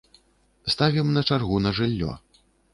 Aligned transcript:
Ставім 0.73 1.13
на 1.19 1.23
чаргу 1.29 1.63
на 1.69 1.77
жыллё. 1.81 2.11